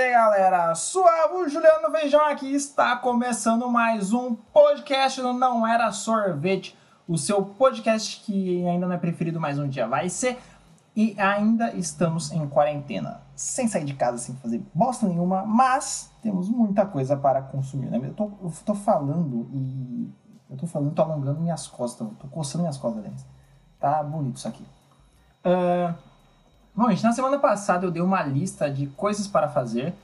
aí, 0.00 0.12
galera? 0.12 0.74
Suave, 0.74 1.34
o 1.34 1.48
Juliano 1.48 1.90
Feijão 1.90 2.24
aqui 2.24 2.54
está 2.54 2.96
começando 2.96 3.68
mais 3.68 4.14
um 4.14 4.34
podcast 4.34 5.20
do 5.20 5.34
Não 5.34 5.66
Era 5.66 5.92
Sorvete, 5.92 6.76
o 7.06 7.18
seu 7.18 7.44
podcast 7.44 8.24
que 8.24 8.66
ainda 8.66 8.86
não 8.86 8.94
é 8.94 8.98
preferido, 8.98 9.38
mais 9.38 9.58
um 9.58 9.68
dia 9.68 9.86
vai 9.86 10.08
ser. 10.08 10.38
E 10.96 11.14
ainda 11.20 11.74
estamos 11.74 12.32
em 12.32 12.48
quarentena, 12.48 13.20
sem 13.34 13.68
sair 13.68 13.84
de 13.84 13.92
casa, 13.94 14.16
sem 14.16 14.34
fazer 14.36 14.64
bosta 14.72 15.06
nenhuma, 15.06 15.44
mas 15.44 16.10
temos 16.22 16.48
muita 16.48 16.86
coisa 16.86 17.14
para 17.14 17.42
consumir, 17.42 17.90
né? 17.90 18.00
Eu 18.02 18.14
tô, 18.14 18.24
eu 18.42 18.52
tô 18.64 18.74
falando 18.74 19.48
e. 19.52 20.10
Eu 20.48 20.56
tô 20.56 20.66
falando, 20.66 20.94
tô 20.94 21.02
alongando 21.02 21.40
minhas 21.40 21.66
costas, 21.68 22.08
tô 22.18 22.26
coçando 22.28 22.62
minhas 22.62 22.78
costas, 22.78 23.04
aliás. 23.04 23.26
Tá 23.78 24.02
bonito 24.02 24.36
isso 24.36 24.48
aqui. 24.48 24.64
Uh, 25.44 25.94
bom, 26.74 26.88
gente, 26.90 27.02
na 27.02 27.12
semana 27.12 27.38
passada 27.38 27.86
eu 27.86 27.90
dei 27.90 28.02
uma 28.02 28.22
lista 28.22 28.70
de 28.70 28.86
coisas 28.88 29.26
para 29.26 29.48
fazer, 29.48 29.94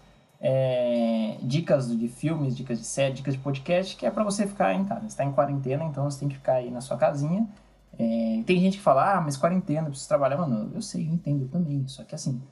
é, 0.41 1.39
dicas 1.43 1.97
de 1.97 2.09
filmes, 2.09 2.57
dicas 2.57 2.79
de 2.79 2.85
série, 2.85 3.15
dicas 3.15 3.35
de 3.35 3.41
podcast, 3.41 3.97
que 3.97 4.07
é 4.07 4.11
para 4.11 4.25
você 4.25 4.47
ficar 4.47 4.75
em 4.75 4.85
casa. 4.85 5.01
Você 5.01 5.07
está 5.07 5.25
em 5.25 5.33
quarentena, 5.33 5.85
então 5.85 6.05
você 6.05 6.21
tem 6.21 6.29
que 6.29 6.37
ficar 6.37 6.55
aí 6.55 6.71
na 6.71 6.81
sua 6.81 6.97
casinha. 6.97 7.49
É, 7.99 8.43
tem 8.45 8.61
gente 8.61 8.77
que 8.77 8.83
fala, 8.83 9.17
ah, 9.17 9.21
mas 9.21 9.37
quarentena, 9.37 9.89
preciso 9.89 10.09
trabalhar. 10.09 10.37
Mano, 10.37 10.71
eu 10.75 10.83
sei, 10.83 11.09
eu 11.09 11.13
entendo 11.13 11.49
também. 11.49 11.87
Só 11.89 12.05
que 12.05 12.15
assim, 12.15 12.43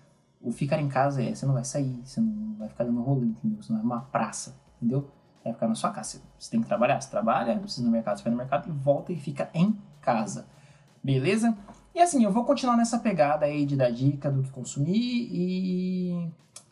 o 0.41 0.51
ficar 0.51 0.81
em 0.81 0.89
casa 0.89 1.23
é, 1.23 1.35
você 1.35 1.45
não 1.47 1.55
vai 1.55 1.65
sair, 1.65 2.01
você 2.05 2.21
não 2.21 2.55
vai 2.59 2.69
ficar 2.69 2.85
dando 2.85 3.03
rolê, 3.03 3.27
entendeu? 3.27 3.63
Você 3.63 3.73
não 3.73 3.81
é 3.81 3.83
uma 3.83 4.01
praça, 4.01 4.57
entendeu? 4.77 5.11
Você 5.37 5.45
vai 5.45 5.53
ficar 5.53 5.69
na 5.69 5.75
sua 5.75 5.91
casa. 5.91 6.23
Você 6.39 6.51
tem 6.51 6.61
que 6.61 6.67
trabalhar, 6.67 7.01
você 7.01 7.11
trabalha, 7.11 7.59
precisa 7.59 7.83
ir 7.83 7.87
no 7.87 7.91
mercado, 7.91 8.19
você 8.19 8.25
vai 8.25 8.33
no 8.33 8.39
mercado 8.39 8.69
e 8.69 8.73
volta 8.73 9.13
e 9.13 9.17
fica 9.17 9.51
em 9.53 9.77
casa. 10.01 10.47
Beleza? 11.03 11.57
E 11.95 12.01
assim, 12.01 12.25
eu 12.25 12.33
vou 12.33 12.45
continuar 12.45 12.77
nessa 12.77 12.99
pegada 12.99 13.47
aí 13.47 13.65
de 13.65 13.77
dar 13.77 13.91
dica 13.91 14.31
do 14.31 14.43
que 14.43 14.51
consumir 14.51 15.29
e. 15.31 16.29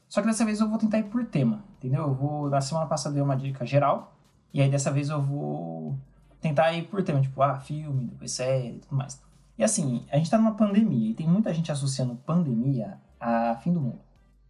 Só 0.09 0.21
que 0.21 0.27
dessa 0.27 0.45
vez 0.45 0.61
eu 0.61 0.69
vou 0.69 0.79
tentar 0.79 0.99
ir 0.99 1.05
por 1.05 1.25
tema, 1.25 1.63
entendeu? 1.79 2.03
Eu 2.03 2.15
vou. 2.15 2.51
Na 2.51 2.61
semana 2.61 2.87
passada 2.87 3.11
eu 3.11 3.15
dei 3.15 3.23
uma 3.23 3.37
dica 3.37 3.65
geral, 3.65 4.17
e 4.53 4.61
aí 4.61 4.69
dessa 4.69 4.91
vez 4.91 5.09
eu 5.09 5.23
vou 5.23 5.97
tentar 6.41 6.73
ir 6.73 6.89
por 6.89 7.03
tema, 7.05 7.21
tipo, 7.21 7.41
ah, 7.41 7.55
filme, 7.61 8.07
depois 8.07 8.33
série 8.33 8.77
e 8.77 8.79
tudo 8.81 8.97
mais. 8.97 9.23
E 9.57 9.63
assim, 9.63 10.05
a 10.11 10.17
gente 10.17 10.29
tá 10.29 10.37
numa 10.37 10.55
pandemia 10.55 11.11
e 11.13 11.15
tem 11.15 11.29
muita 11.29 11.55
gente 11.55 11.71
associando 11.71 12.17
pandemia 12.17 12.99
a 13.21 13.55
fim 13.63 13.73
do 13.73 13.81
mundo. 13.81 14.01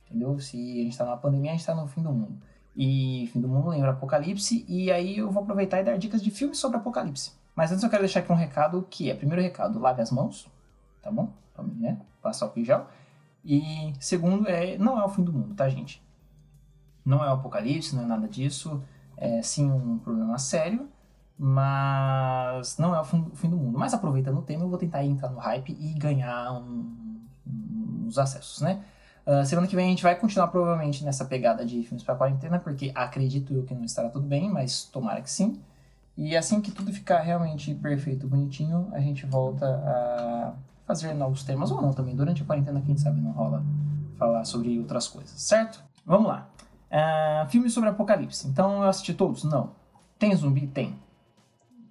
Entendeu? 0.06 0.39
Se 0.39 0.56
a 0.56 0.84
gente 0.84 0.96
tá 0.96 1.05
numa 1.05 1.18
pandemia, 1.18 1.50
a 1.50 1.55
gente 1.55 1.66
tá 1.66 1.74
no 1.74 1.86
fim 1.86 2.02
do 2.02 2.12
mundo. 2.12 2.39
E 2.74 3.28
fim 3.30 3.41
do 3.41 3.48
mundo 3.48 3.68
lembra 3.68 3.91
Apocalipse, 3.91 4.64
e 4.66 4.91
aí 4.91 5.18
eu 5.18 5.30
vou 5.30 5.42
aproveitar 5.42 5.80
e 5.80 5.84
dar 5.84 5.98
dicas 5.98 6.22
de 6.22 6.30
filmes 6.30 6.56
sobre 6.58 6.78
Apocalipse. 6.78 7.33
Mas 7.55 7.70
antes 7.70 7.84
eu 7.84 7.91
quero 7.91 8.02
deixar 8.02 8.20
aqui 8.20 8.33
um 8.33 8.36
recado 8.36 8.86
que 8.89 9.11
é, 9.11 9.14
primeiro 9.14 9.42
recado, 9.42 9.78
lave 9.78 10.00
as 10.00 10.11
mãos, 10.11 10.48
tá 11.03 11.11
bom? 11.11 11.33
Né? 11.78 12.00
Passar 12.22 12.47
o 12.47 12.50
pijal. 12.50 12.89
E 13.45 13.92
segundo 13.98 14.48
é, 14.48 14.78
não 14.78 15.00
é 15.00 15.05
o 15.05 15.08
fim 15.08 15.22
do 15.22 15.33
mundo, 15.33 15.55
tá, 15.55 15.69
gente? 15.69 16.03
Não 17.05 17.22
é 17.25 17.28
o 17.28 17.34
apocalipse, 17.34 17.95
não 17.95 18.05
é 18.05 18.06
nada 18.06 18.28
disso. 18.28 18.83
É 19.17 19.42
sim 19.42 19.70
um 19.70 19.98
problema 19.98 20.39
sério, 20.39 20.89
mas 21.39 22.78
não 22.78 22.95
é 22.95 23.00
o 23.00 23.05
fim 23.05 23.50
do 23.50 23.56
mundo. 23.56 23.78
Mas 23.78 23.92
aproveitando 23.92 24.39
o 24.39 24.42
tema, 24.42 24.64
eu 24.64 24.69
vou 24.69 24.78
tentar 24.78 25.05
entrar 25.05 25.28
no 25.28 25.39
hype 25.39 25.77
e 25.78 25.92
ganhar 25.95 26.53
um, 26.53 27.20
uns 28.06 28.19
acessos, 28.19 28.61
né? 28.61 28.83
Uh, 29.25 29.45
semana 29.47 29.69
que 29.69 29.77
vem 29.77 29.86
a 29.86 29.91
gente 29.91 30.03
vai 30.03 30.17
continuar 30.17 30.48
provavelmente 30.48 31.05
nessa 31.05 31.25
pegada 31.25 31.64
de 31.64 31.83
filmes 31.84 32.03
para 32.03 32.17
quarentena, 32.17 32.58
porque 32.58 32.91
acredito 32.95 33.55
eu 33.55 33.62
que 33.62 33.75
não 33.75 33.84
estará 33.84 34.08
tudo 34.08 34.27
bem, 34.27 34.50
mas 34.50 34.84
tomara 34.84 35.20
que 35.20 35.30
sim. 35.30 35.61
E 36.17 36.36
assim 36.36 36.61
que 36.61 36.73
tudo 36.73 36.92
ficar 36.92 37.20
realmente 37.20 37.75
perfeito, 37.75 38.27
bonitinho, 38.27 38.89
a 38.92 39.00
gente 39.00 39.25
volta 39.25 39.67
a 39.67 40.55
fazer 40.86 41.14
novos 41.14 41.42
temas 41.42 41.70
ou 41.70 41.80
não 41.80 41.92
também. 41.92 42.14
Durante 42.14 42.42
a 42.42 42.44
quarentena, 42.44 42.80
quem 42.80 42.97
sabe 42.97 43.20
não 43.20 43.33
rola 43.33 43.64
falar 44.19 44.44
sobre 44.44 44.78
outras 44.78 45.08
coisas, 45.08 45.41
certo? 45.41 45.83
Vamos 46.05 46.28
lá. 46.28 46.48
Uh, 46.91 47.48
filmes 47.48 47.72
sobre 47.72 47.89
apocalipse. 47.89 48.47
Então 48.48 48.83
eu 48.83 48.89
assisti 48.89 49.14
todos? 49.14 49.44
Não. 49.44 49.70
Tem 50.19 50.34
zumbi? 50.34 50.66
Tem. 50.66 50.94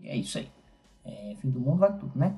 É 0.03 0.15
isso 0.15 0.37
aí. 0.37 0.49
É, 1.03 1.35
fim 1.39 1.49
do 1.49 1.59
mundo 1.59 1.79
vale 1.79 1.97
tudo, 1.97 2.11
né? 2.15 2.35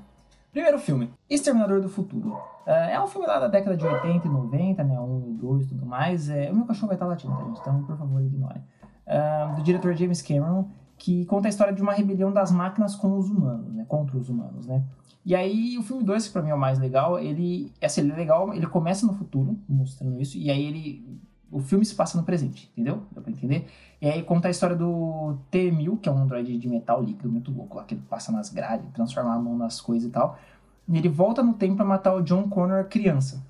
Primeiro 0.51 0.77
filme, 0.79 1.11
Exterminador 1.29 1.81
do 1.81 1.89
Futuro. 1.89 2.29
Uh, 2.65 2.69
é 2.69 3.03
um 3.03 3.07
filme 3.07 3.27
lá 3.27 3.39
da 3.39 3.47
década 3.47 3.75
de 3.75 3.85
80 3.85 4.27
e 4.27 4.29
90, 4.31 4.83
né? 4.83 4.99
1 4.99 5.29
e 5.29 5.33
2 5.33 5.65
e 5.65 5.67
tudo 5.69 5.85
mais. 5.85 6.29
É, 6.29 6.51
o 6.51 6.55
meu 6.55 6.65
cachorro 6.65 6.87
vai 6.87 6.95
estar 6.95 7.07
latindo? 7.07 7.35
Então, 7.59 7.83
por 7.83 7.97
favor, 7.97 8.21
ignore. 8.21 8.61
Uh, 9.05 9.55
do 9.55 9.63
diretor 9.63 9.93
James 9.95 10.21
Cameron, 10.21 10.69
que 11.03 11.25
conta 11.25 11.49
a 11.49 11.51
história 11.51 11.73
de 11.73 11.81
uma 11.81 11.91
rebelião 11.91 12.31
das 12.31 12.49
máquinas 12.49 12.95
com 12.95 13.17
os 13.17 13.29
humanos, 13.29 13.73
né? 13.73 13.83
Contra 13.89 14.17
os 14.17 14.29
humanos, 14.29 14.65
né? 14.65 14.81
E 15.25 15.35
aí, 15.35 15.77
o 15.77 15.83
filme 15.83 16.01
2, 16.01 16.27
que 16.27 16.31
pra 16.31 16.41
mim 16.41 16.51
é 16.51 16.55
o 16.55 16.57
mais 16.57 16.79
legal, 16.79 17.19
ele, 17.19 17.73
assim, 17.81 17.99
ele 17.99 18.13
é 18.13 18.15
legal, 18.15 18.53
ele 18.53 18.65
começa 18.67 19.05
no 19.05 19.11
futuro, 19.11 19.59
mostrando 19.67 20.21
isso, 20.21 20.37
e 20.37 20.49
aí 20.49 20.63
ele, 20.63 21.19
o 21.51 21.59
filme 21.59 21.83
se 21.83 21.93
passa 21.93 22.17
no 22.17 22.23
presente, 22.23 22.71
entendeu? 22.71 23.03
Dá 23.11 23.19
pra 23.19 23.29
entender? 23.29 23.67
E 24.01 24.07
aí 24.07 24.23
conta 24.23 24.47
a 24.47 24.51
história 24.51 24.77
do 24.77 25.35
T-1000, 25.51 25.99
que 25.99 26.07
é 26.07 26.11
um 26.11 26.19
androide 26.19 26.57
de 26.57 26.69
metal 26.69 27.03
líquido 27.03 27.29
muito 27.29 27.51
louco 27.51 27.75
lá, 27.75 27.83
que 27.83 27.95
ele 27.95 28.03
passa 28.09 28.31
nas 28.31 28.49
grades, 28.49 28.89
transforma 28.93 29.33
a 29.33 29.37
mão 29.37 29.57
nas 29.57 29.81
coisas 29.81 30.07
e 30.07 30.11
tal. 30.11 30.39
E 30.87 30.97
ele 30.97 31.09
volta 31.09 31.43
no 31.43 31.53
tempo 31.53 31.75
pra 31.75 31.83
matar 31.83 32.15
o 32.15 32.21
John 32.21 32.47
Connor 32.47 32.85
criança. 32.85 33.45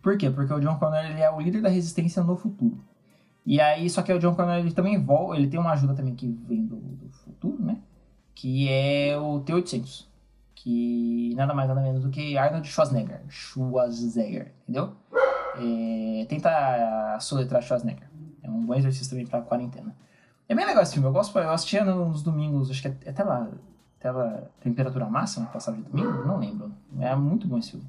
Por 0.00 0.16
quê? 0.16 0.30
Porque 0.30 0.54
o 0.54 0.60
John 0.60 0.76
Connor 0.76 1.04
ele 1.04 1.20
é 1.20 1.30
o 1.30 1.38
líder 1.38 1.60
da 1.60 1.68
resistência 1.68 2.24
no 2.24 2.36
futuro. 2.36 2.78
E 3.50 3.60
aí, 3.60 3.90
só 3.90 4.00
que 4.00 4.12
o 4.12 4.18
John 4.20 4.36
Connor 4.36 4.58
ele 4.58 4.72
também 4.72 5.02
volta, 5.02 5.36
ele 5.36 5.48
tem 5.48 5.58
uma 5.58 5.72
ajuda 5.72 5.92
também 5.92 6.14
que 6.14 6.28
vem 6.46 6.64
do, 6.64 6.76
do 6.76 7.08
futuro, 7.10 7.60
né? 7.60 7.78
Que 8.32 8.68
é 8.68 9.18
o 9.18 9.40
T-800 9.40 10.08
que 10.62 11.34
nada 11.36 11.54
mais 11.54 11.68
nada 11.68 11.80
menos 11.80 12.02
do 12.04 12.10
que 12.10 12.36
Arnold 12.36 12.68
Schwarzenegger. 12.68 13.22
Schwarzenegger, 13.28 14.52
entendeu? 14.62 14.92
É, 15.56 16.26
tenta 16.28 17.18
soletrar 17.18 17.62
Schwarzenegger. 17.62 18.08
É 18.42 18.48
um 18.48 18.66
bom 18.66 18.74
exercício 18.74 19.10
também 19.10 19.26
pra 19.26 19.40
quarentena. 19.40 19.96
É 20.48 20.54
bem 20.54 20.66
legal 20.66 20.82
esse 20.82 20.92
filme, 20.92 21.08
eu 21.08 21.12
gosto, 21.12 21.36
eu 21.38 21.50
assistia 21.50 21.84
nos 21.84 22.22
domingos, 22.22 22.70
acho 22.70 22.82
que 22.82 22.88
é 22.88 23.10
até 23.10 23.24
lá, 23.24 23.48
até 23.98 24.10
lá, 24.10 24.42
temperatura 24.60 25.06
máxima, 25.06 25.46
passava 25.46 25.76
de 25.76 25.84
domingo, 25.84 26.24
não 26.26 26.38
lembro. 26.38 26.72
É 27.00 27.14
muito 27.16 27.48
bom 27.48 27.58
esse 27.58 27.70
filme. 27.72 27.86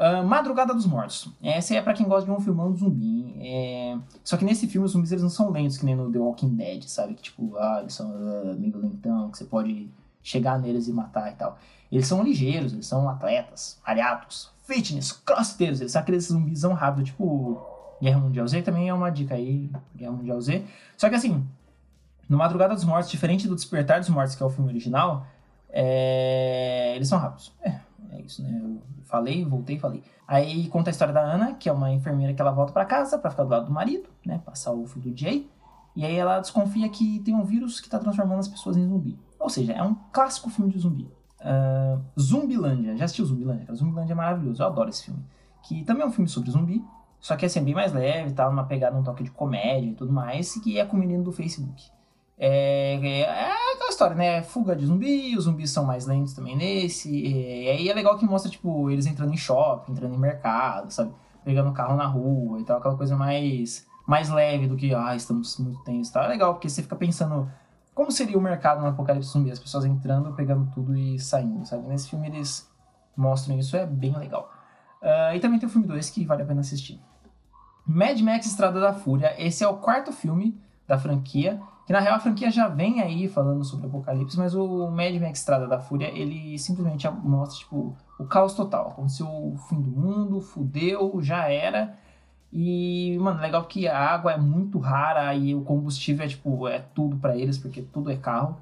Uh, 0.00 0.24
Madrugada 0.24 0.72
dos 0.72 0.86
Mortos. 0.86 1.28
Essa 1.42 1.74
é 1.74 1.82
para 1.82 1.92
quem 1.92 2.08
gosta 2.08 2.24
de 2.24 2.30
um 2.30 2.40
filmão 2.40 2.74
zumbi. 2.74 3.34
É... 3.38 3.98
Só 4.24 4.38
que 4.38 4.46
nesse 4.46 4.66
filme 4.66 4.86
os 4.86 4.92
zumbis 4.92 5.12
eles 5.12 5.22
não 5.22 5.28
são 5.28 5.50
lentos 5.50 5.76
que 5.76 5.84
nem 5.84 5.94
no 5.94 6.10
The 6.10 6.18
Walking 6.18 6.56
Dead, 6.56 6.84
sabe? 6.84 7.12
Que 7.12 7.20
tipo, 7.20 7.54
ah, 7.58 7.80
eles 7.82 7.92
são 7.92 8.10
uh, 8.10 8.58
meio 8.58 8.78
lentão, 8.78 9.30
que 9.30 9.36
você 9.36 9.44
pode 9.44 9.90
chegar 10.22 10.58
neles 10.58 10.88
e 10.88 10.92
matar 10.92 11.30
e 11.30 11.34
tal. 11.34 11.58
Eles 11.92 12.06
são 12.06 12.22
ligeiros, 12.22 12.72
eles 12.72 12.86
são 12.86 13.10
atletas, 13.10 13.78
aliados, 13.84 14.50
fitness, 14.62 15.12
crossfiteiros, 15.12 15.80
eles 15.80 15.92
são 15.92 16.00
aqueles 16.00 16.28
zumbizão 16.28 16.72
rápido, 16.72 17.04
tipo 17.04 17.60
Guerra 18.00 18.20
Mundial 18.20 18.48
Z, 18.48 18.62
também 18.62 18.88
é 18.88 18.94
uma 18.94 19.10
dica 19.10 19.34
aí, 19.34 19.70
Guerra 19.94 20.12
Mundial 20.12 20.40
Z. 20.40 20.64
Só 20.96 21.10
que 21.10 21.14
assim, 21.14 21.46
no 22.26 22.38
Madrugada 22.38 22.74
dos 22.74 22.84
Mortos, 22.84 23.10
diferente 23.10 23.46
do 23.46 23.54
Despertar 23.54 24.00
dos 24.00 24.08
Mortos, 24.08 24.34
que 24.34 24.42
é 24.42 24.46
o 24.46 24.50
filme 24.50 24.70
original, 24.70 25.26
é... 25.68 26.94
eles 26.96 27.08
são 27.08 27.18
rápidos. 27.18 27.52
É, 27.60 27.80
é 28.12 28.20
isso, 28.20 28.42
né? 28.42 28.60
Eu 28.62 28.82
falei, 29.04 29.44
voltei 29.44 29.78
falei. 29.78 30.02
Aí 30.26 30.68
conta 30.68 30.90
a 30.90 30.92
história 30.92 31.14
da 31.14 31.20
Ana, 31.20 31.54
que 31.54 31.68
é 31.68 31.72
uma 31.72 31.92
enfermeira 31.92 32.34
que 32.34 32.40
ela 32.40 32.50
volta 32.50 32.72
para 32.72 32.84
casa 32.84 33.18
para 33.18 33.30
ficar 33.30 33.44
do 33.44 33.50
lado 33.50 33.66
do 33.66 33.72
marido, 33.72 34.08
né? 34.24 34.40
Passar 34.44 34.72
o 34.72 34.86
filho 34.86 35.10
do 35.10 35.18
Jay. 35.18 35.48
E 35.94 36.04
aí 36.04 36.16
ela 36.16 36.38
desconfia 36.38 36.88
que 36.88 37.20
tem 37.20 37.34
um 37.34 37.44
vírus 37.44 37.80
que 37.80 37.88
tá 37.88 37.98
transformando 37.98 38.40
as 38.40 38.48
pessoas 38.48 38.76
em 38.76 38.86
zumbi. 38.86 39.18
Ou 39.38 39.48
seja, 39.48 39.72
é 39.72 39.82
um 39.82 39.94
clássico 40.12 40.50
filme 40.50 40.70
de 40.70 40.78
zumbi. 40.78 41.10
Uh, 41.40 42.00
Zumbilândia. 42.20 42.96
Já 42.96 43.06
assistiu 43.06 43.24
Zumbilândia? 43.24 43.66
Cara? 43.66 43.76
Zumbilândia 43.76 44.12
é 44.12 44.16
maravilhoso. 44.16 44.62
Eu 44.62 44.66
adoro 44.66 44.90
esse 44.90 45.04
filme. 45.04 45.24
Que 45.62 45.84
também 45.84 46.02
é 46.02 46.06
um 46.06 46.12
filme 46.12 46.28
sobre 46.28 46.50
zumbi. 46.50 46.84
Só 47.18 47.36
que 47.36 47.44
é 47.44 47.46
assim, 47.46 47.62
bem 47.62 47.74
mais 47.74 47.92
leve, 47.92 48.32
tá? 48.32 48.48
Uma 48.48 48.64
pegada, 48.64 48.96
um 48.96 49.02
toque 49.02 49.22
de 49.22 49.30
comédia 49.30 49.90
e 49.90 49.94
tudo 49.94 50.12
mais. 50.12 50.54
Que 50.62 50.78
é 50.78 50.84
com 50.84 50.96
o 50.96 51.00
menino 51.00 51.22
do 51.22 51.32
Facebook. 51.32 51.90
É, 52.38 52.94
é, 52.94 53.20
é, 53.20 53.69
história, 54.00 54.16
né? 54.16 54.42
Fuga 54.42 54.74
de 54.74 54.86
zumbi, 54.86 55.36
os 55.36 55.44
zumbis 55.44 55.70
são 55.70 55.84
mais 55.84 56.06
lentos 56.06 56.32
também 56.32 56.56
nesse. 56.56 57.10
E 57.10 57.68
aí 57.68 57.88
é 57.88 57.94
legal 57.94 58.16
que 58.16 58.24
mostra, 58.24 58.50
tipo, 58.50 58.90
eles 58.90 59.04
entrando 59.06 59.32
em 59.32 59.36
shopping, 59.36 59.92
entrando 59.92 60.14
em 60.14 60.18
mercado, 60.18 60.90
sabe? 60.90 61.12
Pegando 61.44 61.72
carro 61.72 61.96
na 61.96 62.06
rua 62.06 62.60
e 62.60 62.64
tal, 62.64 62.78
aquela 62.78 62.96
coisa 62.96 63.16
mais, 63.16 63.86
mais 64.06 64.30
leve 64.30 64.66
do 64.66 64.76
que, 64.76 64.94
ah, 64.94 65.14
estamos 65.14 65.58
muito 65.58 65.82
tensos. 65.84 66.12
Tá? 66.12 66.24
É 66.24 66.28
legal, 66.28 66.54
porque 66.54 66.68
você 66.68 66.82
fica 66.82 66.96
pensando 66.96 67.50
como 67.94 68.10
seria 68.10 68.38
o 68.38 68.40
mercado 68.40 68.80
no 68.80 68.86
Apocalipse 68.86 69.30
Zumbi? 69.30 69.50
As 69.50 69.58
pessoas 69.58 69.84
entrando, 69.84 70.32
pegando 70.32 70.70
tudo 70.72 70.96
e 70.96 71.18
saindo, 71.18 71.66
sabe? 71.66 71.86
Nesse 71.86 72.08
filme 72.08 72.28
eles 72.28 72.70
mostram 73.14 73.58
isso, 73.58 73.76
é 73.76 73.84
bem 73.84 74.16
legal. 74.16 74.50
Uh, 75.02 75.34
e 75.34 75.40
também 75.40 75.58
tem 75.58 75.68
o 75.68 75.72
filme 75.72 75.86
2 75.86 76.08
que 76.08 76.24
vale 76.24 76.42
a 76.42 76.46
pena 76.46 76.60
assistir. 76.60 76.98
Mad 77.86 78.18
Max 78.20 78.46
Estrada 78.46 78.80
da 78.80 78.94
Fúria, 78.94 79.34
esse 79.38 79.64
é 79.64 79.68
o 79.68 79.76
quarto 79.76 80.12
filme 80.12 80.58
da 80.90 80.98
franquia, 80.98 81.60
que 81.86 81.92
na 81.92 82.00
real 82.00 82.16
a 82.16 82.20
franquia 82.20 82.50
já 82.50 82.66
vem 82.66 83.00
aí 83.00 83.28
falando 83.28 83.64
sobre 83.64 83.86
o 83.86 83.88
Apocalipse, 83.88 84.36
mas 84.36 84.54
o 84.54 84.90
Mad 84.90 85.14
Max 85.20 85.38
Estrada 85.38 85.68
da 85.68 85.78
Fúria, 85.78 86.08
ele 86.08 86.58
simplesmente 86.58 87.08
mostra, 87.08 87.60
tipo, 87.60 87.96
o 88.18 88.24
caos 88.24 88.54
total. 88.54 88.88
Aconteceu 88.88 89.26
o 89.26 89.56
fim 89.68 89.80
do 89.80 89.90
mundo, 89.90 90.40
fudeu, 90.40 91.20
já 91.22 91.48
era, 91.48 91.96
e, 92.52 93.16
mano, 93.20 93.40
legal 93.40 93.64
que 93.64 93.86
a 93.86 93.96
água 93.96 94.32
é 94.32 94.36
muito 94.36 94.78
rara 94.78 95.32
e 95.34 95.54
o 95.54 95.62
combustível 95.62 96.24
é, 96.24 96.28
tipo, 96.28 96.66
é 96.66 96.80
tudo 96.80 97.16
para 97.16 97.36
eles, 97.36 97.56
porque 97.56 97.82
tudo 97.82 98.10
é 98.10 98.16
carro. 98.16 98.56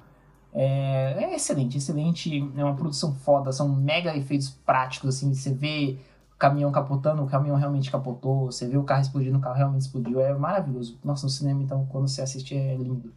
É, 0.53 1.23
é, 1.23 1.35
excelente, 1.35 1.77
excelente. 1.77 2.51
É 2.55 2.63
uma 2.63 2.75
produção 2.75 3.15
foda, 3.15 3.51
são 3.51 3.67
mega 3.69 4.15
efeitos 4.15 4.49
práticos, 4.49 5.15
assim, 5.15 5.33
você 5.33 5.51
vê 5.51 5.97
caminhão 6.39 6.71
capotando, 6.71 7.21
o 7.21 7.27
caminhão 7.27 7.57
realmente 7.57 7.91
capotou, 7.91 8.45
você 8.45 8.65
vê 8.65 8.77
o 8.77 8.83
carro 8.83 9.01
explodindo, 9.01 9.37
o 9.37 9.41
carro 9.41 9.57
realmente 9.57 9.81
explodiu, 9.81 10.21
é 10.21 10.33
maravilhoso. 10.33 10.97
Nossa, 11.03 11.25
no 11.25 11.29
cinema, 11.29 11.61
então, 11.61 11.85
quando 11.87 12.07
você 12.07 12.21
assiste, 12.21 12.55
é 12.55 12.77
lindo. 12.77 13.13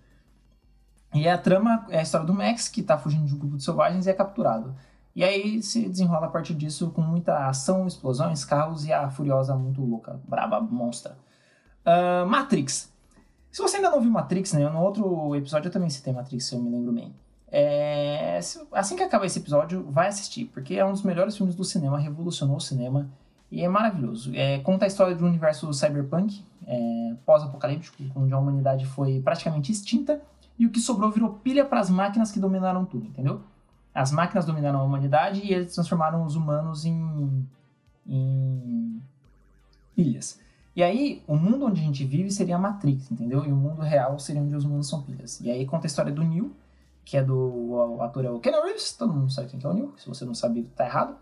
E 1.15 1.29
a 1.29 1.39
trama 1.39 1.87
é 1.89 2.01
a 2.01 2.03
história 2.03 2.27
do 2.27 2.35
Max, 2.35 2.69
que 2.69 2.83
tá 2.83 2.99
fugindo 2.99 3.25
de 3.25 3.35
um 3.35 3.39
grupo 3.39 3.57
de 3.57 3.63
selvagens 3.63 4.07
e 4.07 4.11
é 4.11 4.13
capturado. 4.13 4.75
E 5.15 5.23
aí 5.23 5.63
se 5.63 5.89
desenrola 5.89 6.27
a 6.27 6.31
partir 6.31 6.55
disso 6.55 6.91
com 6.91 7.03
muita 7.03 7.47
ação, 7.47 7.87
explosões, 7.87 8.45
carros 8.45 8.85
e 8.87 8.93
a 8.93 9.09
Furiosa 9.11 9.55
muito 9.55 9.83
louca, 9.85 10.19
braba, 10.27 10.61
monstra. 10.61 11.17
Uh, 11.87 12.27
Matrix. 12.27 12.91
Se 13.51 13.61
você 13.61 13.77
ainda 13.77 13.91
não 13.91 14.01
viu 14.01 14.11
Matrix, 14.11 14.55
né? 14.55 14.69
No 14.69 14.81
outro 14.81 15.37
episódio 15.37 15.69
eu 15.69 15.73
também 15.73 15.91
citei 15.91 16.13
Matrix, 16.13 16.47
se 16.47 16.55
eu 16.55 16.61
me 16.61 16.71
lembro 16.71 16.93
bem. 16.93 17.15
É, 17.55 18.41
assim 18.73 18.97
que 18.97 19.03
acabar 19.03 19.27
esse 19.27 19.39
episódio, 19.39 19.85
vai 19.91 20.09
assistir, 20.09 20.47
porque 20.47 20.77
é 20.77 20.85
um 20.85 20.93
dos 20.93 21.03
melhores 21.03 21.37
filmes 21.37 21.55
do 21.55 21.63
cinema, 21.63 21.99
revolucionou 21.99 22.57
o 22.57 22.61
cinema 22.61 23.11
e 23.51 23.63
é 23.63 23.69
maravilhoso. 23.69 24.33
É, 24.35 24.59
conta 24.61 24.87
a 24.87 24.89
história 24.89 25.15
um 25.15 25.27
universo 25.29 25.71
cyberpunk, 25.75 26.43
é, 26.67 27.15
pós-apocalíptico, 27.27 28.03
onde 28.17 28.33
a 28.33 28.39
humanidade 28.39 28.87
foi 28.87 29.21
praticamente 29.21 29.71
extinta 29.71 30.23
e 30.59 30.65
o 30.65 30.71
que 30.71 30.81
sobrou 30.81 31.11
virou 31.11 31.35
pilha 31.35 31.63
para 31.63 31.79
as 31.79 31.91
máquinas 31.91 32.33
que 32.33 32.41
dominaram 32.41 32.87
tudo, 32.87 33.07
entendeu? 33.07 33.43
As 33.95 34.11
máquinas 34.11 34.47
dominaram 34.47 34.79
a 34.81 34.83
humanidade 34.83 35.43
e 35.45 35.53
eles 35.53 35.75
transformaram 35.75 36.25
os 36.25 36.35
humanos 36.35 36.87
em, 36.87 37.47
em 38.07 39.03
pilhas. 39.95 40.41
E 40.75 40.83
aí, 40.83 41.23
o 41.27 41.37
mundo 41.37 41.67
onde 41.67 41.83
a 41.83 41.85
gente 41.85 42.03
vive 42.03 42.31
seria 42.31 42.57
a 42.57 42.59
Matrix, 42.59 43.11
entendeu? 43.11 43.45
E 43.45 43.53
o 43.53 43.57
mundo 43.57 43.83
real 43.83 44.19
seria 44.19 44.41
onde 44.41 44.57
os 44.57 44.65
mundos 44.65 44.89
são 44.89 45.03
pilhas. 45.03 45.39
E 45.43 45.51
aí 45.51 45.67
conta 45.67 45.85
a 45.85 45.89
história 45.89 46.11
do 46.11 46.25
Neo, 46.25 46.51
que 47.05 47.17
é 47.17 47.23
do 47.23 47.37
o 47.37 48.03
ator 48.03 48.25
é 48.25 48.31
o 48.31 48.41
Keanu 48.41 48.63
Reeves, 48.63 48.93
todo 48.93 49.13
mundo 49.13 49.33
sabe 49.33 49.49
quem 49.49 49.61
é 49.63 49.67
o 49.67 49.73
Neo, 49.73 49.95
se 49.97 50.09
você 50.09 50.25
não 50.25 50.35
sabe, 50.35 50.63
tá 50.77 50.85
errado. 50.85 51.17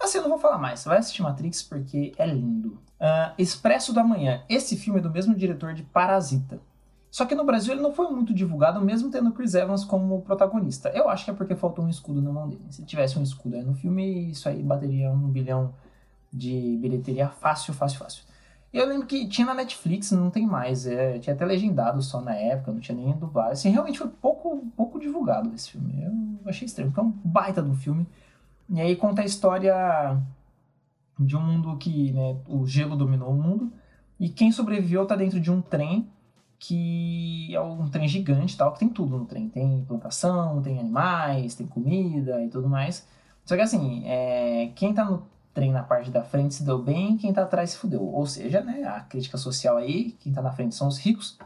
Assim, 0.00 0.18
eu 0.18 0.22
não 0.22 0.30
vou 0.30 0.38
falar 0.38 0.58
mais, 0.58 0.80
você 0.80 0.88
vai 0.88 0.98
assistir 0.98 1.22
Matrix 1.22 1.62
porque 1.62 2.12
é 2.16 2.26
lindo. 2.26 2.80
Uh, 3.00 3.34
Expresso 3.36 3.92
da 3.92 4.04
Manhã, 4.04 4.42
esse 4.48 4.76
filme 4.76 5.00
é 5.00 5.02
do 5.02 5.10
mesmo 5.10 5.34
diretor 5.34 5.74
de 5.74 5.82
Parasita. 5.82 6.60
Só 7.10 7.24
que 7.24 7.34
no 7.34 7.44
Brasil 7.44 7.72
ele 7.72 7.80
não 7.80 7.92
foi 7.92 8.08
muito 8.10 8.34
divulgado, 8.34 8.80
mesmo 8.80 9.10
tendo 9.10 9.32
Chris 9.32 9.54
Evans 9.54 9.84
como 9.84 10.20
protagonista. 10.22 10.90
Eu 10.90 11.08
acho 11.08 11.24
que 11.24 11.30
é 11.30 11.34
porque 11.34 11.56
faltou 11.56 11.84
um 11.84 11.88
escudo 11.88 12.20
na 12.20 12.30
mão 12.30 12.48
dele. 12.48 12.62
Se 12.70 12.84
tivesse 12.84 13.18
um 13.18 13.22
escudo 13.22 13.56
aí 13.56 13.62
no 13.62 13.74
filme, 13.74 14.30
isso 14.30 14.48
aí 14.48 14.62
bateria 14.62 15.10
um 15.10 15.28
bilhão 15.28 15.74
de 16.32 16.76
bilheteria 16.80 17.28
fácil, 17.28 17.72
fácil, 17.72 17.98
fácil. 17.98 18.22
Eu 18.72 18.86
lembro 18.86 19.06
que 19.06 19.26
tinha 19.28 19.46
na 19.46 19.54
Netflix, 19.54 20.12
não 20.12 20.30
tem 20.30 20.46
mais. 20.46 20.86
É, 20.86 21.18
tinha 21.18 21.34
até 21.34 21.44
legendado 21.44 22.02
só 22.02 22.20
na 22.20 22.34
época, 22.34 22.72
não 22.72 22.80
tinha 22.80 22.96
nem 22.96 23.12
dublado. 23.12 23.52
Assim, 23.52 23.70
realmente 23.70 23.98
foi 23.98 24.08
pouco, 24.08 24.66
pouco 24.76 25.00
divulgado 25.00 25.54
esse 25.54 25.70
filme. 25.70 26.02
Eu 26.02 26.48
achei 26.48 26.66
estranho, 26.66 26.90
porque 26.90 27.00
é 27.00 27.02
um 27.02 27.10
baita 27.24 27.62
do 27.62 27.74
filme. 27.74 28.06
E 28.68 28.80
aí 28.80 28.94
conta 28.94 29.22
a 29.22 29.24
história 29.24 30.20
de 31.18 31.36
um 31.36 31.40
mundo 31.40 31.76
que 31.78 32.12
né, 32.12 32.36
o 32.46 32.66
gelo 32.66 32.96
dominou 32.96 33.30
o 33.30 33.34
mundo. 33.34 33.72
E 34.20 34.28
quem 34.28 34.52
sobreviveu 34.52 35.06
tá 35.06 35.16
dentro 35.16 35.40
de 35.40 35.50
um 35.50 35.62
trem 35.62 36.08
que 36.58 37.54
é 37.54 37.60
um 37.60 37.88
trem 37.88 38.08
gigante 38.08 38.56
tal, 38.56 38.72
que 38.72 38.80
tem 38.80 38.88
tudo 38.88 39.16
no 39.16 39.24
trem. 39.24 39.48
Tem 39.48 39.84
plantação, 39.86 40.60
tem 40.60 40.78
animais, 40.78 41.54
tem 41.54 41.66
comida 41.66 42.44
e 42.44 42.48
tudo 42.48 42.68
mais. 42.68 43.06
Só 43.44 43.56
que 43.56 43.62
assim, 43.62 44.02
é, 44.04 44.70
quem 44.74 44.92
tá 44.92 45.04
no 45.04 45.22
trem 45.58 45.72
na 45.72 45.82
parte 45.82 46.08
da 46.08 46.22
frente 46.22 46.54
se 46.54 46.62
deu 46.62 46.80
bem, 46.80 47.16
quem 47.16 47.32
tá 47.32 47.42
atrás 47.42 47.70
se 47.70 47.78
fudeu. 47.78 48.00
Ou 48.00 48.24
seja, 48.24 48.60
né, 48.60 48.84
a 48.84 49.00
crítica 49.00 49.36
social 49.36 49.76
aí, 49.76 50.12
quem 50.20 50.32
tá 50.32 50.40
na 50.40 50.52
frente 50.52 50.72
são 50.72 50.86
os 50.86 50.98
ricos, 50.98 51.36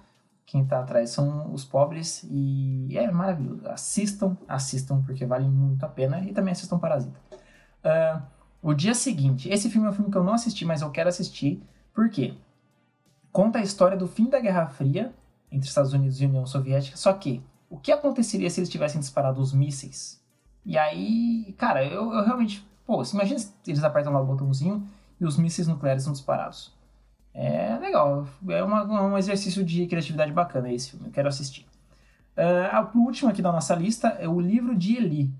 quem 0.44 0.66
tá 0.66 0.80
atrás 0.80 1.08
são 1.08 1.50
os 1.50 1.64
pobres 1.64 2.22
e 2.30 2.94
é 2.94 3.10
maravilhoso. 3.10 3.66
Assistam, 3.66 4.36
assistam 4.46 5.00
porque 5.02 5.24
vale 5.24 5.48
muito 5.48 5.82
a 5.86 5.88
pena 5.88 6.20
e 6.20 6.30
também 6.34 6.52
assistam 6.52 6.78
Parasita. 6.78 7.18
Uh, 7.82 8.22
o 8.60 8.74
dia 8.74 8.94
seguinte, 8.94 9.48
esse 9.48 9.70
filme 9.70 9.86
é 9.86 9.90
um 9.90 9.94
filme 9.94 10.10
que 10.10 10.18
eu 10.18 10.22
não 10.22 10.34
assisti, 10.34 10.66
mas 10.66 10.82
eu 10.82 10.90
quero 10.90 11.08
assistir, 11.08 11.62
por 11.94 12.10
quê? 12.10 12.34
Conta 13.32 13.60
a 13.60 13.62
história 13.62 13.96
do 13.96 14.06
fim 14.06 14.28
da 14.28 14.40
Guerra 14.40 14.66
Fria 14.66 15.14
entre 15.50 15.66
Estados 15.66 15.94
Unidos 15.94 16.20
e 16.20 16.26
União 16.26 16.44
Soviética, 16.44 16.98
só 16.98 17.14
que 17.14 17.42
o 17.70 17.78
que 17.78 17.90
aconteceria 17.90 18.50
se 18.50 18.60
eles 18.60 18.68
tivessem 18.68 19.00
disparado 19.00 19.40
os 19.40 19.54
mísseis? 19.54 20.22
E 20.66 20.76
aí, 20.76 21.54
cara, 21.56 21.82
eu, 21.82 22.12
eu 22.12 22.24
realmente 22.26 22.62
Pô, 22.86 23.02
imagina 23.12 23.38
se 23.38 23.52
eles 23.66 23.84
apertam 23.84 24.12
lá 24.12 24.20
o 24.20 24.26
botãozinho 24.26 24.86
e 25.20 25.24
os 25.24 25.36
mísseis 25.36 25.68
nucleares 25.68 26.02
são 26.02 26.12
disparados. 26.12 26.72
É 27.34 27.78
legal, 27.78 28.26
é 28.48 28.62
uma, 28.62 28.84
um 28.84 29.16
exercício 29.16 29.64
de 29.64 29.86
criatividade 29.86 30.32
bacana 30.32 30.70
esse 30.70 30.90
filme, 30.90 31.06
eu 31.06 31.12
quero 31.12 31.28
assistir. 31.28 31.66
Uh, 32.36 32.98
o 32.98 33.02
último 33.02 33.30
aqui 33.30 33.40
da 33.40 33.52
nossa 33.52 33.74
lista 33.74 34.08
é 34.20 34.28
o 34.28 34.40
livro 34.40 34.76
de 34.76 34.96
Eli, 34.96 35.30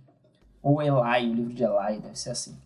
ou 0.63 0.81
Eli, 0.81 1.31
o 1.31 1.35
livro 1.35 1.53
de 1.53 1.65
Eli, 1.65 2.01
deve 2.01 2.19
ser 2.19 2.31
assim. 2.31 2.57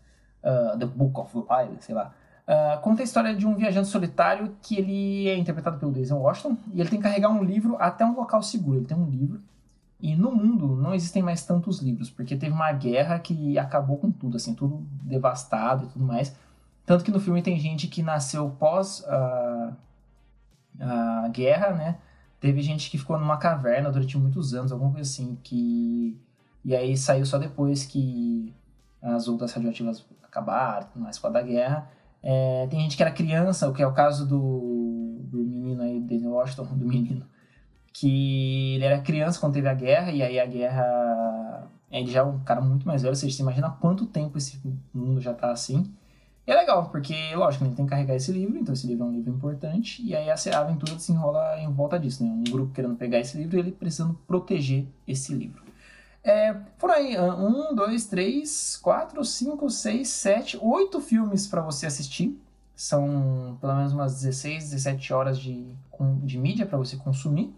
Uh, 0.43 0.79
The 0.79 0.87
Book 0.87 1.19
of 1.19 1.44
Eli, 1.50 1.76
sei 1.81 1.94
lá. 1.94 2.12
Uh, 2.46 2.81
conta 2.81 3.02
a 3.02 3.05
história 3.05 3.34
de 3.34 3.44
um 3.44 3.56
viajante 3.56 3.88
solitário 3.88 4.55
que 4.62 4.76
ele 4.76 5.29
é 5.29 5.37
interpretado 5.37 5.79
pelo 5.79 5.90
Denzel 5.90 6.19
Washington 6.19 6.56
e 6.72 6.81
ele 6.81 6.88
tem 6.88 7.00
que 7.00 7.02
carregar 7.02 7.29
um 7.29 7.43
livro 7.43 7.76
até 7.81 8.05
um 8.05 8.14
local 8.14 8.40
seguro. 8.43 8.79
Ele 8.79 8.87
tem 8.87 8.96
um 8.96 9.08
livro 9.08 9.40
e 9.98 10.14
no 10.14 10.31
mundo 10.32 10.76
não 10.76 10.94
existem 10.94 11.22
mais 11.22 11.44
tantos 11.44 11.81
livros, 11.81 12.10
porque 12.10 12.37
teve 12.37 12.52
uma 12.52 12.70
guerra 12.72 13.19
que 13.19 13.58
acabou 13.58 13.96
com 13.96 14.10
tudo, 14.10 14.37
assim, 14.37 14.54
tudo 14.54 14.87
devastado 15.02 15.87
e 15.87 15.88
tudo 15.88 16.04
mais. 16.04 16.37
Tanto 16.84 17.04
que 17.04 17.10
no 17.10 17.19
filme 17.19 17.43
tem 17.43 17.58
gente 17.58 17.88
que 17.88 18.02
nasceu 18.02 18.50
pós 18.50 19.04
a, 19.06 19.72
a 20.81 21.28
guerra, 21.28 21.72
né? 21.72 21.98
Teve 22.38 22.60
gente 22.60 22.90
que 22.90 22.98
ficou 22.98 23.19
numa 23.19 23.38
caverna 23.38 23.90
durante 23.90 24.19
muitos 24.19 24.54
anos, 24.54 24.70
alguma 24.70 24.93
coisa 24.93 25.10
assim, 25.10 25.38
que. 25.43 26.20
E 26.64 26.75
aí 26.75 26.96
saiu 26.96 27.25
só 27.25 27.38
depois 27.38 27.87
que 27.87 28.54
as 29.00 29.28
outras 29.28 29.52
radioativas 29.52 30.04
acabaram, 30.22 30.88
mais 30.96 31.19
por 31.19 31.32
da 31.32 31.43
guerra. 31.43 31.90
É, 32.22 32.66
tem 32.69 32.81
gente 32.81 32.96
que 32.96 33.02
era 33.02 33.12
criança, 33.12 33.69
o 33.69 33.72
que 33.72 33.82
é 33.82 33.87
o 33.87 33.93
caso 33.93 34.26
do, 34.26 35.20
do 35.22 35.38
menino 35.38 35.82
aí, 35.82 36.00
Denzel 36.00 36.32
Washington, 36.32 36.64
do 36.76 36.87
menino, 36.87 37.26
que 37.98 38.75
ele 38.75 38.84
era 38.84 39.00
criança 39.00 39.40
quando 39.40 39.54
teve 39.54 39.69
a 39.69 39.75
guerra, 39.75 40.12
e 40.12 40.22
aí 40.22 40.38
a 40.38 40.44
guerra. 40.44 41.66
Ele 41.90 42.10
já 42.10 42.20
é 42.20 42.22
um 42.22 42.40
cara 42.40 42.60
muito 42.60 42.87
mais 42.87 43.00
velho, 43.00 43.12
ou 43.12 43.16
seja, 43.16 43.34
você 43.34 43.43
imagina 43.43 43.70
quanto 43.70 44.04
tempo 44.06 44.37
esse 44.37 44.60
mundo 44.93 45.20
já 45.20 45.32
tá 45.32 45.50
assim. 45.50 45.90
E 46.46 46.50
é 46.50 46.54
legal, 46.54 46.90
porque, 46.90 47.14
lógico, 47.34 47.64
ele 47.64 47.75
tem 47.75 47.87
que 47.87 47.90
carregar 47.90 48.14
esse 48.14 48.31
livro, 48.32 48.58
então 48.58 48.75
esse 48.75 48.87
livro 48.87 49.04
é 49.04 49.08
um 49.08 49.12
livro 49.12 49.32
importante, 49.32 50.02
e 50.02 50.14
aí 50.14 50.28
a 50.28 50.60
aventura 50.60 50.98
se 50.98 51.10
enrola 51.10 51.58
em 51.58 51.72
volta 51.72 51.98
disso, 51.98 52.22
né? 52.22 52.31
Um 52.31 52.44
grupo 52.44 52.72
querendo 52.75 52.96
pegar 52.96 53.19
esse 53.19 53.38
livro 53.38 53.56
e 53.56 53.60
ele 53.60 53.72
precisando 53.72 54.14
proteger 54.26 54.87
esse 55.08 55.32
livro. 55.34 55.62
É, 56.22 56.54
foram 56.76 56.94
aí 56.94 57.19
um, 57.19 57.75
dois, 57.75 58.06
três, 58.06 58.76
quatro, 58.76 59.25
cinco, 59.25 59.70
seis, 59.70 60.08
sete, 60.08 60.58
oito 60.60 61.00
filmes 61.00 61.46
para 61.46 61.62
você 61.62 61.87
assistir. 61.87 62.38
São 62.75 63.56
pelo 63.60 63.75
menos 63.75 63.93
umas 63.93 64.14
16, 64.20 64.70
17 64.70 65.12
horas 65.14 65.38
de, 65.38 65.65
de 66.24 66.38
mídia 66.38 66.67
para 66.67 66.76
você 66.76 66.96
consumir. 66.96 67.55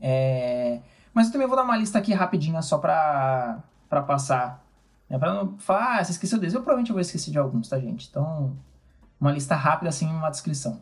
É... 0.00 0.80
Mas 1.12 1.26
eu 1.26 1.32
também 1.32 1.46
vou 1.46 1.56
dar 1.56 1.64
uma 1.64 1.76
lista 1.76 1.98
aqui 1.98 2.12
rapidinha 2.12 2.60
só 2.62 2.78
pra, 2.78 3.62
pra 3.88 4.02
passar. 4.02 4.64
Né? 5.08 5.18
Pra 5.18 5.32
não 5.32 5.56
falar, 5.58 5.98
ah, 5.98 6.04
você 6.04 6.12
esqueceu 6.12 6.38
desse. 6.38 6.54
Eu 6.54 6.60
provavelmente 6.60 6.92
vou 6.92 7.00
esquecer 7.00 7.30
de 7.30 7.38
alguns, 7.38 7.68
tá, 7.68 7.78
gente? 7.78 8.08
Então, 8.08 8.56
uma 9.20 9.32
lista 9.32 9.54
rápida 9.54 9.88
assim, 9.88 10.06
uma 10.06 10.30
descrição. 10.30 10.80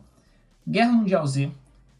Guerra 0.67 0.91
Mundial 0.91 1.25
Z, 1.25 1.51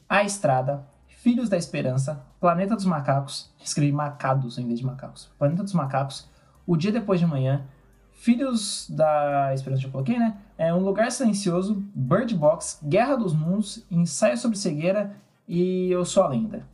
A 0.09 0.23
Estrada, 0.23 0.85
Filhos 1.07 1.49
da 1.49 1.57
Esperança, 1.57 2.23
Planeta 2.39 2.75
dos 2.75 2.85
Macacos, 2.85 3.51
escrevi 3.63 3.91
macados 3.91 4.57
em 4.57 4.67
vez 4.67 4.79
de 4.79 4.85
macacos. 4.85 5.29
Planeta 5.39 5.63
dos 5.63 5.73
Macacos, 5.73 6.29
O 6.67 6.75
Dia 6.75 6.91
Depois 6.91 7.19
de 7.19 7.25
Amanhã, 7.25 7.65
Filhos 8.11 8.89
da 8.89 9.53
Esperança, 9.53 9.83
já 9.83 9.89
coloquei, 9.89 10.17
né? 10.17 10.37
É 10.57 10.73
Um 10.73 10.79
Lugar 10.79 11.11
Silencioso, 11.11 11.83
Bird 11.93 12.35
Box, 12.35 12.79
Guerra 12.83 13.15
dos 13.15 13.33
Mundos, 13.33 13.85
Ensaio 13.89 14.37
sobre 14.37 14.57
Cegueira 14.57 15.15
e 15.47 15.89
Eu 15.91 16.03
Sou 16.05 16.23
a 16.23 16.27
Lenda. 16.27 16.65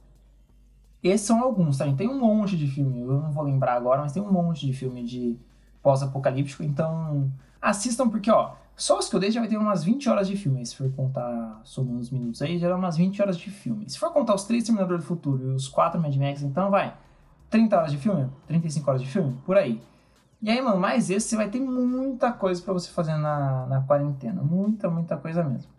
Esses 1.04 1.26
são 1.26 1.42
alguns, 1.42 1.78
tá? 1.78 1.92
Tem 1.94 2.08
um 2.08 2.20
monte 2.20 2.56
de 2.56 2.68
filme, 2.68 3.02
eu 3.02 3.22
não 3.22 3.32
vou 3.32 3.44
lembrar 3.44 3.74
agora, 3.74 4.02
mas 4.02 4.14
tem 4.14 4.22
um 4.22 4.32
monte 4.32 4.66
de 4.66 4.74
filme 4.74 5.04
de 5.04 5.38
pós-apocalíptico, 5.82 6.64
então 6.64 7.32
assistam 7.60 8.08
porque, 8.08 8.30
ó, 8.30 8.54
só 8.76 8.98
os 8.98 9.10
que 9.10 9.16
eu 9.16 9.20
dei 9.20 9.32
já 9.32 9.40
vai 9.40 9.50
ter 9.50 9.58
umas 9.58 9.84
20 9.84 10.10
horas 10.10 10.28
de 10.28 10.36
filme. 10.36 10.66
Se 10.66 10.76
for 10.76 10.92
contar, 10.92 11.62
somando 11.64 12.00
uns 12.00 12.10
minutos 12.10 12.42
aí, 12.42 12.58
já 12.58 12.70
dá 12.70 12.76
umas 12.76 12.98
20 12.98 13.22
horas 13.22 13.38
de 13.38 13.50
filme. 13.50 13.90
Se 13.90 14.00
for 14.00 14.12
contar 14.12 14.34
os 14.34 14.44
três 14.44 14.64
Terminador 14.64 14.98
do 14.98 15.04
Futuro 15.04 15.52
e 15.52 15.56
os 15.56 15.68
quatro 15.68 16.00
Mad 16.00 16.16
Max, 16.16 16.42
então 16.42 16.70
vai 16.70 16.96
30 17.50 17.78
horas 17.78 17.92
de 17.92 17.98
filme, 17.98 18.30
35 18.48 18.90
horas 18.90 19.02
de 19.02 19.08
filme, 19.08 19.38
por 19.46 19.58
aí. 19.58 19.82
E 20.42 20.50
aí, 20.50 20.60
mano, 20.60 20.80
mais 20.80 21.12
esse, 21.12 21.28
você 21.28 21.36
vai 21.36 21.50
ter 21.50 21.60
muita 21.60 22.32
coisa 22.32 22.60
para 22.62 22.74
você 22.74 22.90
fazer 22.90 23.16
na, 23.18 23.68
na 23.68 23.82
quarentena. 23.82 24.42
Muita, 24.42 24.90
muita 24.90 25.16
coisa 25.16 25.44
mesmo. 25.44 25.70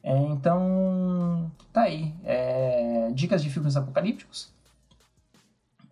É, 0.00 0.16
então, 0.16 1.50
tá 1.72 1.82
aí. 1.82 2.14
É, 2.22 3.10
dicas 3.12 3.42
de 3.42 3.50
filmes 3.50 3.76
apocalípticos. 3.76 4.52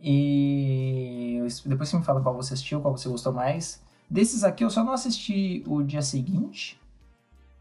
E 0.03 1.39
depois 1.67 1.89
você 1.89 1.99
me 1.99 2.05
fala 2.05 2.21
qual 2.21 2.35
você 2.35 2.55
assistiu, 2.55 2.81
qual 2.81 2.97
você 2.97 3.09
gostou 3.09 3.33
mais. 3.33 3.83
Desses 4.09 4.43
aqui 4.43 4.65
eu 4.65 4.71
só 4.71 4.83
não 4.83 4.93
assisti 4.93 5.63
o 5.67 5.83
dia 5.83 6.03
seguinte. 6.03 6.81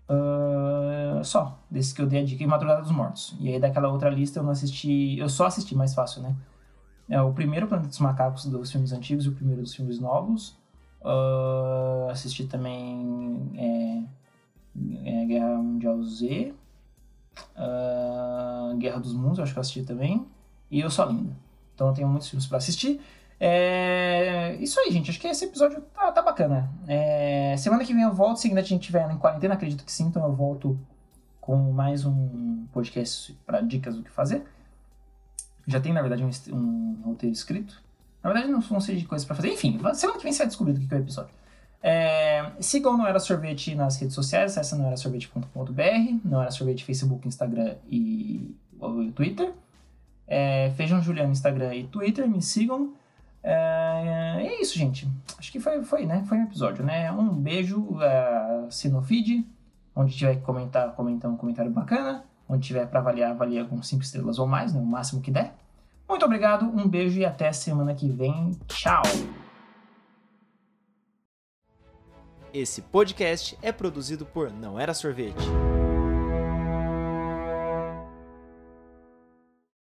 Uh, 0.10 1.24
só. 1.24 1.60
Desses 1.70 1.94
que 1.94 2.02
eu 2.02 2.08
dei 2.08 2.22
a 2.22 2.26
dica 2.26 2.44
em 2.44 2.48
Madrugada 2.48 2.82
dos 2.82 2.92
Mortos. 2.92 3.36
E 3.40 3.50
aí 3.50 3.60
daquela 3.60 3.90
outra 3.90 4.10
lista 4.10 4.40
eu 4.40 4.44
não 4.44 4.52
assisti. 4.52 5.18
Eu 5.20 5.30
só 5.30 5.46
assisti 5.46 5.76
mais 5.76 5.94
fácil, 5.94 6.22
né? 6.22 6.36
É 7.10 7.22
o 7.22 7.34
primeiro 7.34 7.68
Planeta 7.68 7.90
dos 7.90 8.00
Macacos 8.00 8.46
dos 8.46 8.72
filmes 8.72 8.92
antigos 8.92 9.26
e 9.26 9.30
o 9.30 9.34
primeiro 9.34 9.62
dos 9.62 9.76
filmes 9.76 10.00
novos. 10.00 10.58
Uh, 11.02 12.10
assisti 12.10 12.46
também 12.46 13.52
é, 13.56 15.22
é, 15.22 15.26
Guerra 15.26 15.58
Mundial 15.58 16.02
Z. 16.04 16.54
Uh, 17.56 18.78
Guerra 18.78 19.00
dos 19.00 19.14
Mundos, 19.14 19.40
acho 19.40 19.54
que 19.54 19.60
eu 19.60 19.62
assisti 19.62 19.84
também. 19.84 20.26
E 20.70 20.80
Eu 20.80 20.90
Sou 20.90 21.08
Linda. 21.08 21.36
Então 21.80 21.88
eu 21.88 21.94
tenho 21.94 22.10
muitos 22.10 22.28
filmes 22.28 22.46
para 22.46 22.58
assistir. 22.58 23.00
É... 23.40 24.58
Isso 24.60 24.78
aí, 24.82 24.92
gente. 24.92 25.10
Acho 25.10 25.20
que 25.20 25.28
esse 25.30 25.46
episódio 25.46 25.82
tá, 25.94 26.12
tá 26.12 26.22
bacana. 26.22 26.70
É... 26.86 27.56
Semana 27.58 27.86
que 27.86 27.94
vem 27.94 28.04
eu 28.04 28.14
volto, 28.14 28.36
se 28.36 28.50
ainda 28.50 28.60
a 28.60 28.64
gente 28.64 28.82
estiver 28.82 29.10
em 29.10 29.18
quarentena, 29.18 29.54
acredito 29.54 29.86
que 29.86 29.92
sim, 29.92 30.08
então 30.08 30.26
eu 30.26 30.34
volto 30.34 30.78
com 31.40 31.56
mais 31.72 32.06
um 32.06 32.66
podcast 32.74 33.34
para 33.46 33.62
dicas 33.62 33.96
do 33.96 34.04
que 34.04 34.12
fazer. 34.12 34.44
Já 35.66 35.80
tem, 35.80 35.94
na 35.94 36.02
verdade, 36.02 36.22
um, 36.22 36.54
um 36.54 37.02
roteiro 37.06 37.34
escrito. 37.34 37.82
Na 38.22 38.34
verdade, 38.34 38.52
não 38.52 38.82
ser 38.82 38.98
de 38.98 39.06
coisas 39.06 39.26
para 39.26 39.38
fazer. 39.38 39.54
Enfim, 39.54 39.80
semana 39.94 40.18
que 40.18 40.24
vem 40.26 40.34
você 40.34 40.40
vai 40.40 40.48
descobrir 40.48 40.74
do 40.74 40.86
que 40.86 40.94
é 40.94 40.98
o 40.98 41.00
episódio. 41.00 41.34
É, 41.82 42.52
sigam 42.60 42.98
Não 42.98 43.08
Era 43.08 43.22
Sorvete 43.22 43.74
nas 43.74 43.96
redes 43.96 44.14
sociais, 44.14 44.52
acessa 44.52 44.76
noerasorvete.com.br, 44.76 46.20
Não 46.26 46.42
Era 46.42 46.52
Sorvete, 46.52 46.84
Facebook, 46.84 47.26
Instagram 47.26 47.76
e 47.90 48.54
Twitter. 49.16 49.54
É, 50.32 50.70
Feijão 50.78 51.02
Juliano, 51.02 51.32
Instagram 51.32 51.74
e 51.74 51.88
Twitter, 51.88 52.30
me 52.30 52.40
sigam. 52.40 52.94
É, 53.42 54.44
é 54.46 54.62
isso, 54.62 54.78
gente. 54.78 55.10
Acho 55.38 55.52
que 55.52 55.60
foi, 55.60 55.84
foi, 55.84 56.06
né? 56.06 56.24
Foi 56.30 56.38
um 56.38 56.44
episódio, 56.44 56.86
né? 56.86 57.12
Um 57.12 57.34
beijo, 57.34 57.80
uh, 57.80 58.68
assina 58.68 59.00
o 59.00 59.02
feed. 59.02 59.44
Onde 59.96 60.16
tiver 60.16 60.36
que 60.36 60.42
comentar, 60.42 60.94
comentar 60.94 61.32
um 61.32 61.36
comentário 61.36 61.72
bacana. 61.72 62.24
Onde 62.48 62.68
tiver 62.68 62.86
para 62.86 63.00
avaliar, 63.00 63.32
avalia 63.32 63.66
com 63.66 63.82
5 63.82 64.04
estrelas 64.04 64.38
ou 64.38 64.46
mais, 64.46 64.72
né? 64.72 64.80
O 64.80 64.86
máximo 64.86 65.20
que 65.20 65.32
der. 65.32 65.56
Muito 66.08 66.26
obrigado, 66.26 66.66
um 66.66 66.88
beijo 66.88 67.20
e 67.20 67.26
até 67.26 67.52
semana 67.52 67.94
que 67.96 68.08
vem. 68.08 68.52
Tchau! 68.68 69.04
Esse 72.52 72.82
podcast 72.82 73.58
é 73.62 73.72
produzido 73.72 74.26
por 74.26 74.52
Não 74.52 74.80
Era 74.80 74.94
Sorvete. 74.94 75.46